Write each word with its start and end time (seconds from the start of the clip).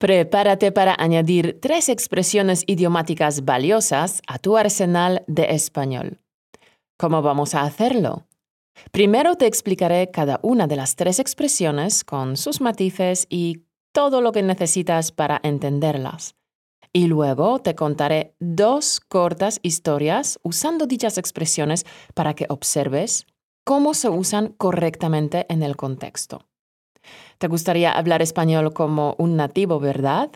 Prepárate 0.00 0.72
para 0.72 0.96
añadir 0.98 1.58
tres 1.60 1.90
expresiones 1.90 2.64
idiomáticas 2.66 3.44
valiosas 3.44 4.22
a 4.26 4.38
tu 4.38 4.56
arsenal 4.56 5.24
de 5.26 5.50
español. 5.50 6.20
¿Cómo 6.98 7.20
vamos 7.20 7.54
a 7.54 7.64
hacerlo? 7.64 8.24
Primero 8.92 9.36
te 9.36 9.44
explicaré 9.44 10.10
cada 10.10 10.40
una 10.42 10.66
de 10.66 10.76
las 10.76 10.96
tres 10.96 11.18
expresiones 11.18 12.02
con 12.02 12.38
sus 12.38 12.62
matices 12.62 13.26
y 13.28 13.66
todo 13.92 14.22
lo 14.22 14.32
que 14.32 14.42
necesitas 14.42 15.12
para 15.12 15.38
entenderlas. 15.42 16.34
Y 16.94 17.06
luego 17.06 17.58
te 17.58 17.74
contaré 17.74 18.34
dos 18.40 19.00
cortas 19.00 19.60
historias 19.62 20.40
usando 20.42 20.86
dichas 20.86 21.18
expresiones 21.18 21.84
para 22.14 22.32
que 22.32 22.46
observes 22.48 23.26
cómo 23.64 23.92
se 23.92 24.08
usan 24.08 24.54
correctamente 24.56 25.44
en 25.50 25.62
el 25.62 25.76
contexto. 25.76 26.46
¿Te 27.40 27.48
gustaría 27.48 27.90
hablar 27.90 28.20
español 28.20 28.74
como 28.74 29.14
un 29.16 29.34
nativo, 29.34 29.80
verdad? 29.80 30.30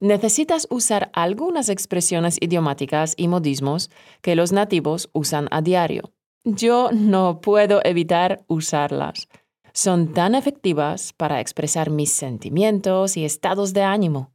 Necesitas 0.00 0.66
usar 0.68 1.10
algunas 1.12 1.68
expresiones 1.68 2.38
idiomáticas 2.40 3.14
y 3.16 3.28
modismos 3.28 3.88
que 4.20 4.34
los 4.34 4.50
nativos 4.50 5.10
usan 5.12 5.46
a 5.52 5.62
diario. 5.62 6.12
Yo 6.42 6.90
no 6.92 7.40
puedo 7.40 7.80
evitar 7.84 8.42
usarlas. 8.48 9.28
Son 9.72 10.12
tan 10.12 10.34
efectivas 10.34 11.12
para 11.12 11.38
expresar 11.38 11.90
mis 11.90 12.10
sentimientos 12.10 13.16
y 13.16 13.24
estados 13.24 13.72
de 13.72 13.82
ánimo. 13.82 14.32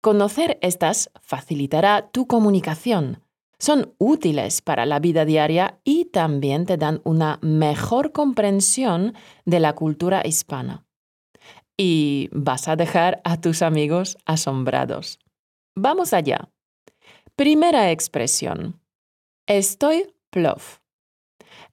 Conocer 0.00 0.58
estas 0.60 1.10
facilitará 1.20 2.08
tu 2.10 2.26
comunicación. 2.26 3.22
Son 3.60 3.94
útiles 3.98 4.60
para 4.60 4.86
la 4.86 4.98
vida 4.98 5.24
diaria 5.24 5.78
y 5.84 6.06
también 6.06 6.66
te 6.66 6.76
dan 6.76 7.00
una 7.04 7.38
mejor 7.42 8.10
comprensión 8.10 9.14
de 9.44 9.60
la 9.60 9.74
cultura 9.74 10.22
hispana 10.24 10.87
y 11.78 12.28
vas 12.32 12.68
a 12.68 12.76
dejar 12.76 13.22
a 13.24 13.40
tus 13.40 13.62
amigos 13.62 14.18
asombrados. 14.26 15.18
Vamos 15.74 16.12
allá. 16.12 16.50
Primera 17.36 17.92
expresión. 17.92 18.80
Estoy 19.46 20.12
plof. 20.30 20.80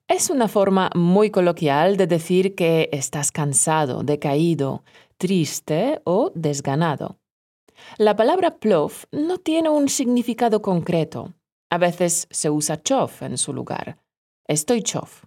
Es 0.08 0.30
una 0.30 0.46
forma 0.46 0.90
muy 0.94 1.30
coloquial 1.30 1.96
de 1.96 2.06
decir 2.06 2.54
que 2.54 2.88
estás 2.92 3.32
cansado, 3.32 4.04
decaído, 4.04 4.84
triste 5.18 6.00
o 6.04 6.30
desganado. 6.34 7.18
La 7.98 8.14
palabra 8.14 8.58
plof 8.58 9.04
no 9.10 9.38
tiene 9.38 9.68
un 9.68 9.88
significado 9.88 10.62
concreto. 10.62 11.34
A 11.68 11.78
veces 11.78 12.28
se 12.30 12.48
usa 12.48 12.80
chof 12.80 13.22
en 13.22 13.36
su 13.36 13.52
lugar. 13.52 13.98
Estoy 14.46 14.82
chof. 14.82 15.24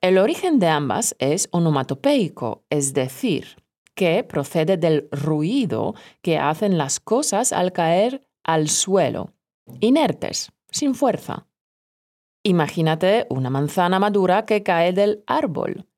El 0.00 0.16
origen 0.16 0.58
de 0.58 0.68
ambas 0.68 1.14
es 1.18 1.48
onomatopeico, 1.52 2.64
es 2.70 2.94
decir, 2.94 3.56
que 3.96 4.22
procede 4.22 4.76
del 4.76 5.08
ruido 5.10 5.94
que 6.22 6.38
hacen 6.38 6.78
las 6.78 7.00
cosas 7.00 7.52
al 7.52 7.72
caer 7.72 8.24
al 8.44 8.68
suelo, 8.68 9.32
inertes, 9.80 10.52
sin 10.70 10.94
fuerza. 10.94 11.48
Imagínate 12.44 13.26
una 13.30 13.50
manzana 13.50 13.98
madura 13.98 14.44
que 14.44 14.62
cae 14.62 14.92
del 14.92 15.24
árbol 15.26 15.88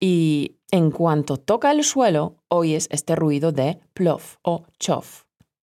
y 0.00 0.56
en 0.70 0.90
cuanto 0.90 1.36
toca 1.36 1.70
el 1.70 1.84
suelo 1.84 2.38
oyes 2.48 2.88
este 2.90 3.14
ruido 3.14 3.52
de 3.52 3.78
plof 3.92 4.36
o 4.42 4.64
chof. 4.78 5.24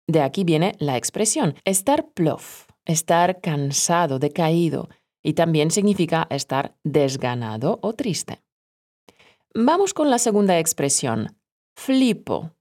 De 0.06 0.20
aquí 0.20 0.44
viene 0.44 0.74
la 0.78 0.98
expresión 0.98 1.54
estar 1.64 2.10
plof, 2.10 2.66
estar 2.84 3.40
cansado, 3.40 4.18
decaído, 4.18 4.88
y 5.22 5.32
también 5.34 5.70
significa 5.70 6.26
estar 6.30 6.76
desganado 6.82 7.78
o 7.82 7.94
triste. 7.94 8.42
Vamos 9.54 9.94
con 9.94 10.10
la 10.10 10.18
segunda 10.18 10.58
expresión, 10.58 11.36
Flipo. 11.76 12.52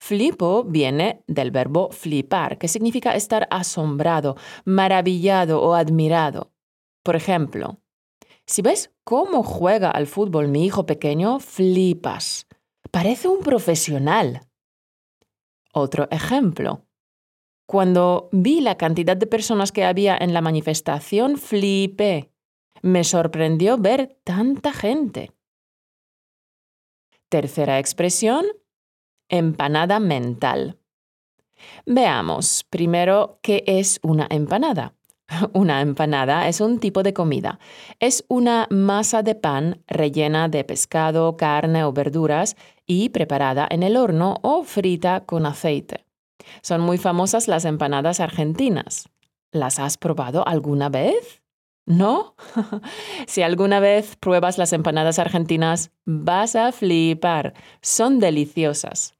Flipo 0.00 0.64
viene 0.64 1.22
del 1.26 1.50
verbo 1.50 1.90
flipar, 1.90 2.58
que 2.58 2.68
significa 2.68 3.14
estar 3.14 3.46
asombrado, 3.50 4.36
maravillado 4.64 5.60
o 5.60 5.74
admirado. 5.74 6.52
Por 7.02 7.16
ejemplo, 7.16 7.80
si 8.46 8.62
ves 8.62 8.92
cómo 9.04 9.42
juega 9.42 9.90
al 9.90 10.06
fútbol 10.06 10.48
mi 10.48 10.64
hijo 10.64 10.86
pequeño, 10.86 11.38
flipas. 11.40 12.46
Parece 12.90 13.28
un 13.28 13.40
profesional. 13.40 14.48
Otro 15.72 16.08
ejemplo. 16.10 16.86
Cuando 17.66 18.30
vi 18.32 18.62
la 18.62 18.78
cantidad 18.78 19.16
de 19.16 19.26
personas 19.26 19.72
que 19.72 19.84
había 19.84 20.16
en 20.16 20.32
la 20.32 20.40
manifestación, 20.40 21.36
flipé. 21.36 22.32
Me 22.80 23.04
sorprendió 23.04 23.76
ver 23.76 24.18
tanta 24.24 24.72
gente. 24.72 25.32
Tercera 27.28 27.78
expresión, 27.78 28.46
empanada 29.28 30.00
mental. 30.00 30.78
Veamos 31.84 32.64
primero 32.70 33.38
qué 33.42 33.64
es 33.66 34.00
una 34.02 34.26
empanada. 34.30 34.94
Una 35.52 35.82
empanada 35.82 36.48
es 36.48 36.62
un 36.62 36.78
tipo 36.78 37.02
de 37.02 37.12
comida. 37.12 37.58
Es 38.00 38.24
una 38.28 38.66
masa 38.70 39.22
de 39.22 39.34
pan 39.34 39.82
rellena 39.86 40.48
de 40.48 40.64
pescado, 40.64 41.36
carne 41.36 41.84
o 41.84 41.92
verduras 41.92 42.56
y 42.86 43.10
preparada 43.10 43.68
en 43.70 43.82
el 43.82 43.98
horno 43.98 44.36
o 44.40 44.64
frita 44.64 45.26
con 45.26 45.44
aceite. 45.44 46.06
Son 46.62 46.80
muy 46.80 46.96
famosas 46.96 47.46
las 47.46 47.66
empanadas 47.66 48.20
argentinas. 48.20 49.10
¿Las 49.52 49.78
has 49.78 49.98
probado 49.98 50.48
alguna 50.48 50.88
vez? 50.88 51.42
¿No? 51.88 52.34
si 53.26 53.40
alguna 53.40 53.80
vez 53.80 54.14
pruebas 54.16 54.58
las 54.58 54.74
empanadas 54.74 55.18
argentinas, 55.18 55.90
vas 56.04 56.54
a 56.54 56.70
flipar. 56.70 57.54
Son 57.80 58.18
deliciosas. 58.18 59.14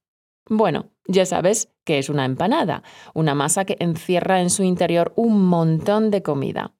Bueno, 0.51 0.91
ya 1.06 1.25
sabes 1.25 1.73
que 1.84 1.99
es 1.99 2.11
una 2.11 2.27
empanada, 2.27 2.83
una 3.15 3.34
masa 3.34 3.65
que 3.65 3.79
encierra 3.81 4.43
en 4.43 4.51
su 4.51 4.65
interior 4.65 5.15
un 5.17 5.47
montón 5.47 6.11
de 6.11 6.23
comida. 6.23 6.75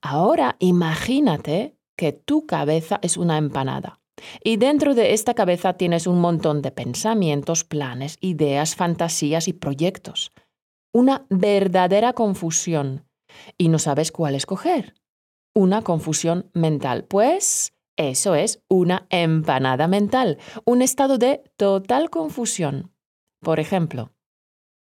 Ahora 0.00 0.56
imagínate 0.58 1.76
que 1.98 2.12
tu 2.12 2.46
cabeza 2.46 2.98
es 3.02 3.18
una 3.18 3.36
empanada. 3.36 4.00
Y 4.42 4.56
dentro 4.56 4.94
de 4.94 5.12
esta 5.12 5.34
cabeza 5.34 5.74
tienes 5.74 6.06
un 6.06 6.18
montón 6.18 6.62
de 6.62 6.70
pensamientos, 6.70 7.64
planes, 7.64 8.16
ideas, 8.22 8.74
fantasías 8.74 9.48
y 9.48 9.52
proyectos. 9.52 10.32
Una 10.94 11.26
verdadera 11.28 12.14
confusión. 12.14 13.04
Y 13.58 13.68
no 13.68 13.78
sabes 13.78 14.12
cuál 14.12 14.34
escoger 14.34 14.94
una 15.54 15.82
confusión 15.82 16.50
mental. 16.54 17.04
Pues 17.04 17.74
eso 17.96 18.34
es 18.34 18.62
una 18.68 19.06
empanada 19.10 19.86
mental, 19.86 20.38
un 20.64 20.82
estado 20.82 21.18
de 21.18 21.42
total 21.56 22.10
confusión. 22.10 22.92
Por 23.40 23.60
ejemplo, 23.60 24.12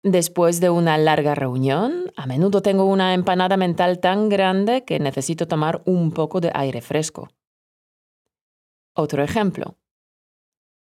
después 0.02 0.60
de 0.60 0.70
una 0.70 0.96
larga 0.98 1.34
reunión, 1.34 2.12
a 2.16 2.26
menudo 2.26 2.62
tengo 2.62 2.84
una 2.84 3.14
empanada 3.14 3.56
mental 3.56 4.00
tan 4.00 4.28
grande 4.28 4.84
que 4.84 5.00
necesito 5.00 5.48
tomar 5.48 5.82
un 5.86 6.12
poco 6.12 6.40
de 6.40 6.50
aire 6.54 6.80
fresco. 6.80 7.30
Otro 8.94 9.22
ejemplo. 9.22 9.76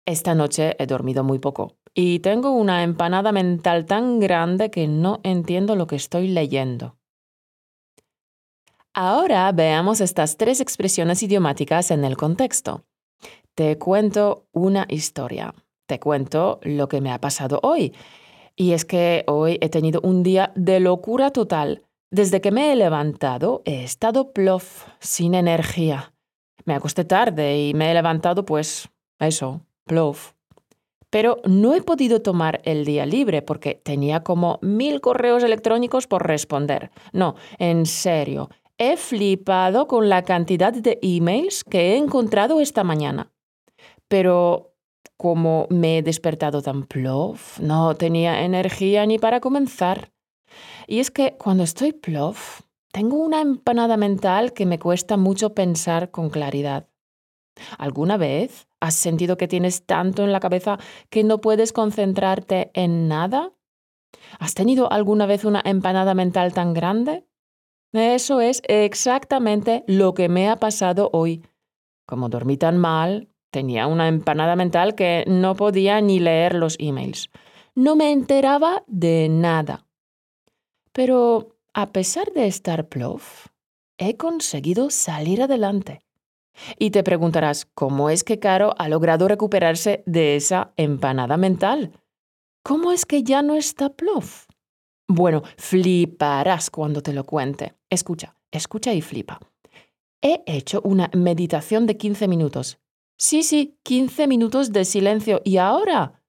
Esta 0.07 0.35
noche 0.35 0.75
he 0.79 0.87
dormido 0.87 1.23
muy 1.23 1.39
poco 1.39 1.77
y 1.95 2.21
tengo 2.21 2.51
una 2.53 2.83
empanada 2.83 3.31
mental 3.31 3.87
tan 3.87 4.21
grande 4.21 4.71
que 4.71 4.89
no 4.89 5.21
entiendo 5.23 5.77
lo 5.77 5.87
que 5.87 5.97
estoy 5.97 6.29
leyendo. 6.29 6.98
Ahora 9.01 9.53
veamos 9.53 10.01
estas 10.01 10.37
tres 10.37 10.61
expresiones 10.61 11.23
idiomáticas 11.23 11.93
en 11.93 12.05
el 12.05 12.17
contexto. 12.17 12.83
Te 13.55 13.79
cuento 13.79 14.49
una 14.51 14.87
historia. 14.89 15.55
Te 15.87 16.01
cuento 16.01 16.59
lo 16.65 16.89
que 16.89 17.01
me 17.01 17.13
ha 17.13 17.21
pasado 17.21 17.61
hoy. 17.63 17.95
Y 18.57 18.73
es 18.73 18.85
que 18.85 19.23
hoy 19.29 19.57
he 19.61 19.69
tenido 19.69 20.01
un 20.03 20.25
día 20.25 20.51
de 20.57 20.81
locura 20.81 21.31
total. 21.31 21.85
Desde 22.11 22.41
que 22.41 22.51
me 22.51 22.73
he 22.73 22.75
levantado 22.75 23.63
he 23.65 23.85
estado 23.85 24.33
plof, 24.33 24.89
sin 24.99 25.37
energía. 25.37 26.13
Me 26.65 26.75
acosté 26.75 27.05
tarde 27.05 27.69
y 27.69 27.75
me 27.75 27.93
he 27.93 27.95
levantado 27.95 28.45
pues 28.45 28.89
eso, 29.21 29.61
plof. 29.85 30.33
Pero 31.09 31.37
no 31.45 31.73
he 31.73 31.83
podido 31.83 32.21
tomar 32.21 32.61
el 32.65 32.85
día 32.85 33.07
libre 33.07 33.43
porque 33.43 33.77
tenía 33.77 34.25
como 34.25 34.59
mil 34.61 35.01
correos 35.01 35.45
electrónicos 35.45 36.09
por 36.09 36.27
responder. 36.27 36.91
No, 37.13 37.37
en 37.59 37.87
serio, 37.87 38.51
He 38.81 38.97
flipado 38.97 39.89
con 39.89 40.09
la 40.09 40.23
cantidad 40.23 40.73
de 40.73 41.01
emails 41.03 41.65
que 41.65 41.93
he 41.93 41.97
encontrado 41.97 42.61
esta 42.61 42.85
mañana. 42.85 43.33
Pero 44.07 44.77
como 45.17 45.67
me 45.69 45.99
he 45.99 46.03
despertado 46.03 46.63
tan 46.63 46.85
plof, 46.85 47.59
no 47.59 47.97
tenía 47.97 48.45
energía 48.45 49.05
ni 49.05 49.19
para 49.19 49.41
comenzar. 49.41 50.13
Y 50.87 51.01
es 51.01 51.11
que 51.11 51.37
cuando 51.37 51.65
estoy 51.65 51.93
plof, 51.93 52.61
tengo 52.93 53.17
una 53.17 53.41
empanada 53.41 53.97
mental 53.97 54.53
que 54.53 54.65
me 54.65 54.79
cuesta 54.79 55.17
mucho 55.17 55.55
pensar 55.55 56.13
con 56.13 56.31
claridad. 56.31 56.89
¿Alguna 57.79 58.17
vez 58.17 58.69
has 58.79 58.95
sentido 58.95 59.37
que 59.37 59.49
tienes 59.49 59.85
tanto 59.87 60.23
en 60.23 60.31
la 60.31 60.39
cabeza 60.39 60.79
que 61.11 61.25
no 61.25 61.41
puedes 61.41 61.73
concentrarte 61.73 62.71
en 62.75 63.09
nada? 63.09 63.53
¿Has 64.39 64.55
tenido 64.55 64.91
alguna 64.93 65.27
vez 65.27 65.45
una 65.45 65.63
empanada 65.65 66.15
mental 66.15 66.55
tan 66.55 66.75
grande? 66.75 67.28
Eso 67.93 68.41
es 68.41 68.63
exactamente 68.69 69.85
lo 69.87 70.13
que 70.15 70.29
me 70.29 70.49
ha 70.49 70.57
pasado 70.57 71.09
hoy. 71.13 71.43
Como 72.07 72.29
dormí 72.29 72.57
tan 72.57 72.77
mal, 72.77 73.29
tenía 73.51 73.87
una 73.87 74.09
empanada 74.09 74.57
mental 74.57 74.95
que 74.95 75.25
no 75.27 75.55
podía 75.57 76.01
ni 76.01 76.21
leer 76.21 76.55
los 76.55 76.77
emails. 76.79 77.31
no 77.75 77.95
me 77.95 78.11
enteraba 78.11 78.83
de 78.89 79.29
nada. 79.29 79.87
Pero 80.93 81.57
a 81.75 81.93
pesar 81.93 82.33
de 82.33 82.49
estar 82.49 82.89
plof, 82.89 83.47
he 83.99 84.17
conseguido 84.17 84.91
salir 84.91 85.43
adelante. 85.43 86.01
Y 86.77 86.91
te 86.91 87.05
preguntarás, 87.05 87.67
¿cómo 87.75 88.11
es 88.11 88.25
que 88.25 88.41
Caro 88.41 88.75
ha 88.79 88.89
logrado 88.89 89.29
recuperarse 89.29 90.03
de 90.07 90.35
esa 90.35 90.73
empanada 90.77 91.37
mental? 91.37 91.93
¿Cómo 92.65 92.91
es 92.91 93.07
que 93.07 93.23
ya 93.23 93.43
no 93.43 93.55
está 93.55 93.91
plof? 93.91 94.47
Bueno, 95.07 95.45
fliparás 95.57 96.71
cuando 96.71 97.01
te 97.01 97.13
lo 97.13 97.25
cuente. 97.25 97.78
Escucha, 97.91 98.37
escucha 98.51 98.93
y 98.93 99.01
flipa. 99.01 99.41
He 100.21 100.43
hecho 100.47 100.81
una 100.83 101.11
meditación 101.15 101.87
de 101.87 101.97
15 101.97 102.29
minutos. 102.29 102.79
Sí, 103.17 103.43
sí, 103.43 103.79
15 103.85 104.27
minutos 104.27 104.73
de 104.73 104.85
silencio. 104.85 105.41
¿Y 105.45 105.57
ahora? 105.59 106.23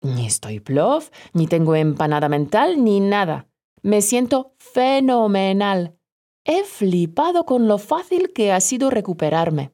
Ni 0.00 0.26
estoy 0.26 0.60
plof, 0.60 1.10
ni 1.32 1.46
tengo 1.46 1.74
empanada 1.76 2.28
mental, 2.28 2.82
ni 2.82 3.00
nada. 3.00 3.48
Me 3.82 4.02
siento 4.02 4.54
fenomenal. 4.58 5.98
He 6.44 6.64
flipado 6.64 7.44
con 7.44 7.68
lo 7.68 7.78
fácil 7.78 8.32
que 8.32 8.52
ha 8.52 8.60
sido 8.60 8.90
recuperarme. 8.90 9.73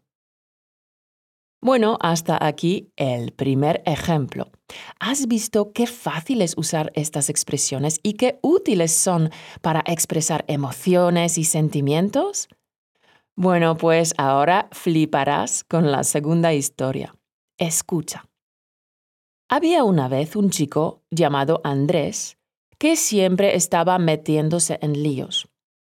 Bueno, 1.63 1.99
hasta 2.01 2.43
aquí 2.45 2.91
el 2.97 3.33
primer 3.33 3.83
ejemplo. 3.85 4.51
¿Has 4.99 5.27
visto 5.27 5.73
qué 5.73 5.87
fácil 5.87 6.41
es 6.41 6.57
usar 6.57 6.91
estas 6.95 7.29
expresiones 7.29 8.01
y 8.03 8.15
qué 8.15 8.39
útiles 8.43 8.93
son 8.93 9.31
para 9.61 9.83
expresar 9.87 10.45
emociones 10.49 11.37
y 11.37 11.45
sentimientos? 11.45 12.49
Bueno, 13.37 13.77
pues 13.77 14.15
ahora 14.17 14.69
fliparás 14.73 15.63
con 15.65 15.93
la 15.93 16.03
segunda 16.03 16.55
historia. 16.55 17.15
Escucha. 17.59 18.25
Había 19.51 19.85
una 19.85 20.09
vez 20.09 20.37
un 20.37 20.49
chico 20.49 21.03
llamado 21.11 21.61
Andrés 21.65 22.39
que 22.79 22.97
siempre 22.97 23.57
estaba 23.57 23.99
metiéndose 23.99 24.79
en 24.81 25.03
líos. 25.03 25.50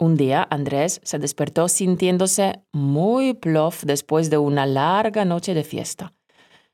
Un 0.02 0.18
día 0.18 0.48
Andrés 0.50 1.00
se 1.04 1.20
despertó 1.20 1.68
sintiéndose 1.68 2.64
muy 2.72 3.36
plof 3.36 3.84
después 3.84 4.32
de 4.32 4.40
una 4.40 4.66
larga 4.66 5.26
noche 5.26 5.54
de 5.54 5.64
fiesta. 5.64 6.16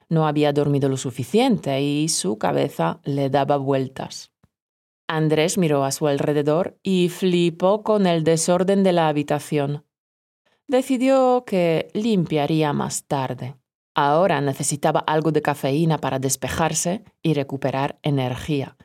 No 0.07 0.27
había 0.27 0.53
dormido 0.53 0.87
lo 0.87 0.95
suficiente 0.95 1.81
y 1.81 2.07
su 2.07 2.37
cabeza 2.37 3.01
le 3.03 3.29
daba 3.29 3.57
vueltas. 3.57 4.31
Andrés 5.09 5.57
miró 5.57 5.83
a 5.83 5.91
su 5.91 6.07
alrededor 6.07 6.79
y 6.83 7.09
flipó 7.09 7.83
con 7.83 8.07
el 8.07 8.23
desorden 8.23 8.85
de 8.85 8.93
la 8.93 9.09
habitación. 9.09 9.83
Decidió 10.65 11.43
que 11.45 11.89
limpiaría 11.93 12.71
más 12.71 13.07
tarde. 13.07 13.57
Ahora 13.93 14.39
necesitaba 14.39 15.01
algo 15.01 15.33
de 15.33 15.41
cafeína 15.41 15.97
para 15.97 16.19
despejarse 16.19 17.03
y 17.21 17.33
recuperar 17.33 17.99
energía. 18.03 18.77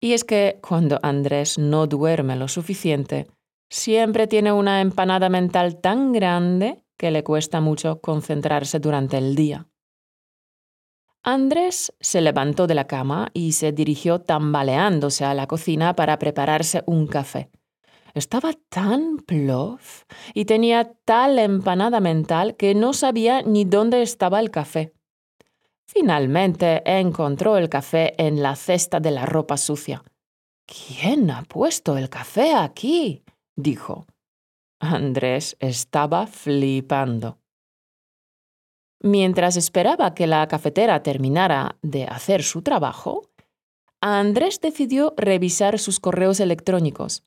Y 0.00 0.14
es 0.14 0.24
que 0.24 0.60
cuando 0.66 0.98
Andrés 1.02 1.58
no 1.58 1.86
duerme 1.86 2.36
lo 2.36 2.48
suficiente, 2.48 3.26
siempre 3.70 4.26
tiene 4.26 4.52
una 4.52 4.80
empanada 4.80 5.28
mental 5.28 5.80
tan 5.80 6.12
grande 6.12 6.84
que 6.98 7.10
le 7.10 7.24
cuesta 7.24 7.60
mucho 7.60 8.00
concentrarse 8.00 8.80
durante 8.80 9.16
el 9.16 9.34
día. 9.34 9.66
Andrés 11.22 11.92
se 12.00 12.20
levantó 12.20 12.66
de 12.66 12.74
la 12.74 12.86
cama 12.86 13.30
y 13.32 13.52
se 13.52 13.72
dirigió 13.72 14.20
tambaleándose 14.20 15.24
a 15.24 15.34
la 15.34 15.46
cocina 15.46 15.94
para 15.94 16.18
prepararse 16.18 16.82
un 16.86 17.06
café. 17.06 17.50
Estaba 18.14 18.52
tan 18.68 19.18
plof 19.18 20.04
y 20.34 20.46
tenía 20.46 20.92
tal 21.04 21.38
empanada 21.38 22.00
mental 22.00 22.56
que 22.56 22.74
no 22.74 22.92
sabía 22.92 23.42
ni 23.42 23.64
dónde 23.64 24.02
estaba 24.02 24.40
el 24.40 24.50
café. 24.50 24.92
Finalmente 25.86 26.82
encontró 26.84 27.56
el 27.56 27.68
café 27.68 28.14
en 28.16 28.42
la 28.42 28.56
cesta 28.56 28.98
de 28.98 29.10
la 29.10 29.26
ropa 29.26 29.56
sucia. 29.56 30.02
¿Quién 30.66 31.30
ha 31.30 31.42
puesto 31.42 31.98
el 31.98 32.08
café 32.08 32.54
aquí? 32.54 33.22
Dijo. 33.62 34.06
Andrés 34.80 35.56
estaba 35.60 36.26
flipando. 36.26 37.38
Mientras 39.02 39.56
esperaba 39.56 40.14
que 40.14 40.26
la 40.26 40.46
cafetera 40.48 41.02
terminara 41.02 41.78
de 41.82 42.04
hacer 42.04 42.42
su 42.42 42.62
trabajo, 42.62 43.30
Andrés 44.00 44.60
decidió 44.60 45.14
revisar 45.16 45.78
sus 45.78 46.00
correos 46.00 46.40
electrónicos. 46.40 47.24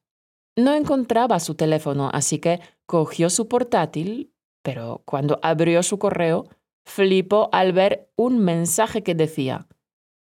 No 0.55 0.73
encontraba 0.73 1.39
su 1.39 1.55
teléfono, 1.55 2.09
así 2.13 2.39
que 2.39 2.59
cogió 2.85 3.29
su 3.29 3.47
portátil, 3.47 4.33
pero 4.63 5.01
cuando 5.05 5.39
abrió 5.41 5.81
su 5.81 5.97
correo, 5.97 6.47
flipó 6.85 7.49
al 7.51 7.73
ver 7.73 8.11
un 8.15 8.39
mensaje 8.39 9.03
que 9.03 9.15
decía, 9.15 9.67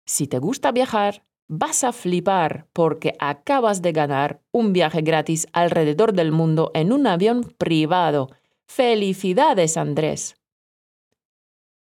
Si 0.06 0.27
te 0.27 0.39
gusta 0.39 0.71
viajar, 0.71 1.24
vas 1.51 1.83
a 1.83 1.92
flipar 1.92 2.68
porque 2.71 3.13
acabas 3.19 3.81
de 3.81 3.92
ganar 3.92 4.42
un 4.53 4.71
viaje 4.71 5.01
gratis 5.01 5.48
alrededor 5.51 6.13
del 6.13 6.31
mundo 6.31 6.71
en 6.74 6.94
un 6.94 7.06
avión 7.06 7.44
privado. 7.57 8.30
Felicidades, 8.68 9.75
Andrés. 9.75 10.38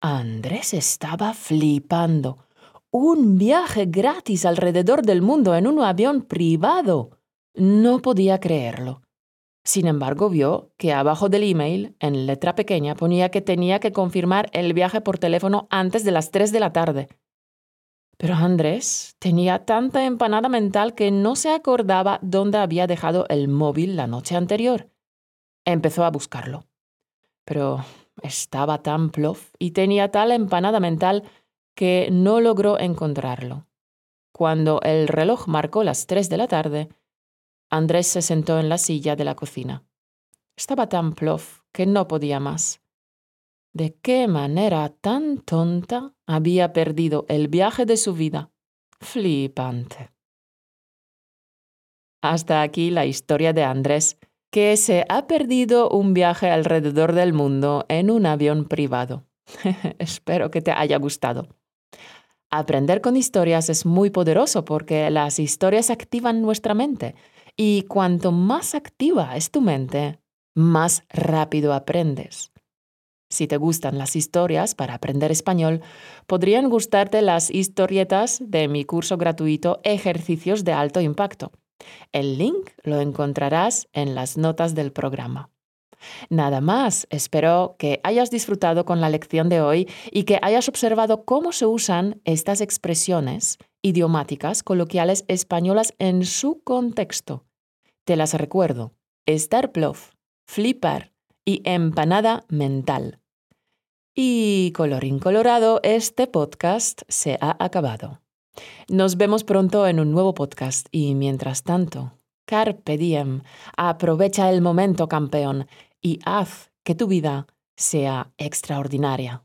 Andrés 0.00 0.72
estaba 0.72 1.34
flipando. 1.34 2.46
Un 2.90 3.36
viaje 3.36 3.84
gratis 3.84 4.46
alrededor 4.46 5.02
del 5.02 5.20
mundo 5.20 5.54
en 5.54 5.66
un 5.66 5.80
avión 5.80 6.22
privado. 6.22 7.10
No 7.52 8.00
podía 8.00 8.40
creerlo. 8.40 9.02
Sin 9.62 9.86
embargo, 9.86 10.30
vio 10.30 10.72
que 10.78 10.94
abajo 10.94 11.28
del 11.28 11.42
email, 11.42 11.94
en 12.00 12.26
letra 12.26 12.54
pequeña, 12.54 12.94
ponía 12.94 13.30
que 13.30 13.42
tenía 13.42 13.78
que 13.78 13.92
confirmar 13.92 14.48
el 14.54 14.72
viaje 14.72 15.02
por 15.02 15.18
teléfono 15.18 15.68
antes 15.68 16.02
de 16.02 16.12
las 16.12 16.30
3 16.30 16.50
de 16.50 16.60
la 16.60 16.72
tarde. 16.72 17.08
Pero 18.20 18.34
Andrés 18.34 19.16
tenía 19.18 19.64
tanta 19.64 20.04
empanada 20.04 20.50
mental 20.50 20.94
que 20.94 21.10
no 21.10 21.36
se 21.36 21.54
acordaba 21.54 22.18
dónde 22.20 22.58
había 22.58 22.86
dejado 22.86 23.24
el 23.30 23.48
móvil 23.48 23.96
la 23.96 24.06
noche 24.06 24.36
anterior. 24.36 24.90
Empezó 25.64 26.04
a 26.04 26.10
buscarlo. 26.10 26.66
Pero 27.46 27.82
estaba 28.22 28.82
tan 28.82 29.08
plof 29.08 29.54
y 29.58 29.70
tenía 29.70 30.10
tal 30.10 30.32
empanada 30.32 30.80
mental 30.80 31.24
que 31.74 32.10
no 32.12 32.42
logró 32.42 32.78
encontrarlo. 32.78 33.66
Cuando 34.32 34.82
el 34.82 35.08
reloj 35.08 35.48
marcó 35.48 35.82
las 35.82 36.06
tres 36.06 36.28
de 36.28 36.36
la 36.36 36.46
tarde, 36.46 36.90
Andrés 37.70 38.06
se 38.06 38.20
sentó 38.20 38.60
en 38.60 38.68
la 38.68 38.76
silla 38.76 39.16
de 39.16 39.24
la 39.24 39.34
cocina. 39.34 39.82
Estaba 40.58 40.90
tan 40.90 41.14
plof 41.14 41.60
que 41.72 41.86
no 41.86 42.06
podía 42.06 42.38
más. 42.38 42.79
¿De 43.72 43.96
qué 44.02 44.26
manera 44.26 44.88
tan 44.88 45.38
tonta 45.38 46.12
había 46.26 46.72
perdido 46.72 47.24
el 47.28 47.46
viaje 47.46 47.86
de 47.86 47.96
su 47.96 48.14
vida? 48.14 48.50
Flipante. 49.00 50.10
Hasta 52.20 52.62
aquí 52.62 52.90
la 52.90 53.06
historia 53.06 53.52
de 53.52 53.62
Andrés, 53.62 54.18
que 54.50 54.76
se 54.76 55.04
ha 55.08 55.28
perdido 55.28 55.88
un 55.88 56.12
viaje 56.14 56.50
alrededor 56.50 57.12
del 57.12 57.32
mundo 57.32 57.86
en 57.88 58.10
un 58.10 58.26
avión 58.26 58.66
privado. 58.66 59.24
Espero 59.98 60.50
que 60.50 60.60
te 60.60 60.72
haya 60.72 60.98
gustado. 60.98 61.48
Aprender 62.50 63.00
con 63.00 63.16
historias 63.16 63.70
es 63.70 63.86
muy 63.86 64.10
poderoso 64.10 64.64
porque 64.64 65.08
las 65.10 65.38
historias 65.38 65.90
activan 65.90 66.42
nuestra 66.42 66.74
mente 66.74 67.14
y 67.56 67.82
cuanto 67.82 68.32
más 68.32 68.74
activa 68.74 69.36
es 69.36 69.52
tu 69.52 69.60
mente, 69.60 70.18
más 70.54 71.04
rápido 71.08 71.72
aprendes. 71.72 72.49
Si 73.30 73.46
te 73.46 73.56
gustan 73.56 73.96
las 73.96 74.16
historias 74.16 74.74
para 74.74 74.94
aprender 74.94 75.30
español, 75.30 75.80
podrían 76.26 76.68
gustarte 76.68 77.22
las 77.22 77.48
historietas 77.48 78.42
de 78.44 78.66
mi 78.66 78.84
curso 78.84 79.16
gratuito 79.16 79.80
Ejercicios 79.84 80.64
de 80.64 80.72
Alto 80.72 81.00
Impacto. 81.00 81.52
El 82.10 82.38
link 82.38 82.70
lo 82.82 83.00
encontrarás 83.00 83.88
en 83.92 84.16
las 84.16 84.36
notas 84.36 84.74
del 84.74 84.90
programa. 84.90 85.48
Nada 86.28 86.60
más, 86.60 87.06
espero 87.10 87.76
que 87.78 88.00
hayas 88.02 88.30
disfrutado 88.30 88.84
con 88.84 89.00
la 89.00 89.10
lección 89.10 89.48
de 89.48 89.60
hoy 89.60 89.88
y 90.10 90.24
que 90.24 90.40
hayas 90.42 90.68
observado 90.68 91.24
cómo 91.24 91.52
se 91.52 91.66
usan 91.66 92.20
estas 92.24 92.60
expresiones 92.60 93.58
idiomáticas 93.82 94.62
coloquiales 94.62 95.24
españolas 95.28 95.94
en 95.98 96.24
su 96.24 96.62
contexto. 96.64 97.44
Te 98.04 98.16
las 98.16 98.34
recuerdo. 98.34 98.94
Estar 99.26 99.70
plof, 99.70 100.10
flipar 100.46 101.12
y 101.44 101.62
empanada 101.64 102.44
mental. 102.48 103.20
Y 104.14 104.72
colorín 104.74 105.18
colorado, 105.18 105.80
este 105.82 106.26
podcast 106.26 107.02
se 107.08 107.38
ha 107.40 107.56
acabado. 107.58 108.20
Nos 108.88 109.16
vemos 109.16 109.44
pronto 109.44 109.86
en 109.86 110.00
un 110.00 110.10
nuevo 110.10 110.34
podcast 110.34 110.88
y 110.90 111.14
mientras 111.14 111.62
tanto, 111.62 112.18
carpe 112.44 112.98
diem, 112.98 113.42
aprovecha 113.76 114.50
el 114.50 114.60
momento 114.60 115.08
campeón 115.08 115.68
y 116.02 116.18
haz 116.24 116.72
que 116.82 116.94
tu 116.94 117.06
vida 117.06 117.46
sea 117.76 118.32
extraordinaria. 118.36 119.44